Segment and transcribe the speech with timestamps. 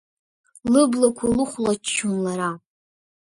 [0.71, 2.51] Лыблақәа лыхәлаччон лара.